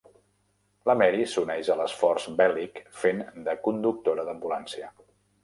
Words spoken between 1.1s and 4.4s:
s'uneix a l'esforç bèl·lic fent de conductora